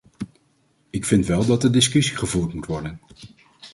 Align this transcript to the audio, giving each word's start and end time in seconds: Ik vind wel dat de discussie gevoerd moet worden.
Ik 0.89 1.05
vind 1.05 1.25
wel 1.25 1.45
dat 1.45 1.61
de 1.61 1.69
discussie 1.69 2.17
gevoerd 2.17 2.53
moet 2.53 2.65
worden. 2.65 2.99